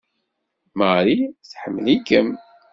Marie 0.79 1.25
tḥemmel-ikem! 1.51 2.29